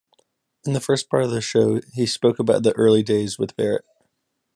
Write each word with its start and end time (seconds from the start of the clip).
In 0.65 0.73
the 0.73 0.79
first 0.79 1.11
part 1.11 1.25
of 1.25 1.29
this 1.29 1.43
show 1.43 1.79
he 1.93 2.07
spoke 2.07 2.39
about 2.39 2.65
early 2.75 3.03
days 3.03 3.37
with 3.37 3.55
Barrett. 3.55 3.85